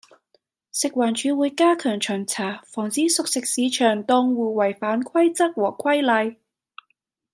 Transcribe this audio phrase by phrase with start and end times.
[0.71, 6.39] 食環署會加強巡查，防止熟食市場檔戶違反規則和規例